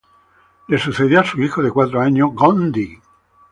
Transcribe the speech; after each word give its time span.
Le 0.67 0.79
sucedió 0.79 1.23
su 1.23 1.39
hijo 1.43 1.61
de 1.61 1.69
cuatro 1.69 2.01
años, 2.01 2.31
Gong 2.33 2.71
Di. 2.71 2.99